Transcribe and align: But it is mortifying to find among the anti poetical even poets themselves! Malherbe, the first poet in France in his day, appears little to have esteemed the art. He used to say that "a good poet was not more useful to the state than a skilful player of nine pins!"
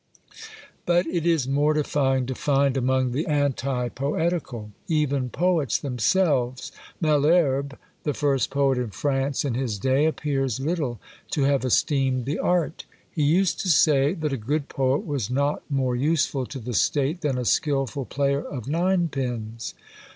But 0.87 1.05
it 1.05 1.27
is 1.27 1.47
mortifying 1.47 2.25
to 2.25 2.33
find 2.33 2.75
among 2.75 3.11
the 3.11 3.27
anti 3.27 3.87
poetical 3.89 4.71
even 4.87 5.29
poets 5.29 5.77
themselves! 5.77 6.71
Malherbe, 6.99 7.75
the 8.01 8.15
first 8.15 8.49
poet 8.49 8.79
in 8.79 8.89
France 8.89 9.45
in 9.45 9.53
his 9.53 9.77
day, 9.77 10.07
appears 10.07 10.59
little 10.59 10.99
to 11.29 11.43
have 11.43 11.63
esteemed 11.63 12.25
the 12.25 12.39
art. 12.39 12.85
He 13.11 13.21
used 13.21 13.59
to 13.59 13.69
say 13.69 14.13
that 14.15 14.33
"a 14.33 14.37
good 14.37 14.69
poet 14.69 15.05
was 15.05 15.29
not 15.29 15.61
more 15.69 15.95
useful 15.95 16.47
to 16.47 16.57
the 16.57 16.73
state 16.73 17.21
than 17.21 17.37
a 17.37 17.45
skilful 17.45 18.05
player 18.05 18.41
of 18.41 18.67
nine 18.67 19.07
pins!" 19.07 19.75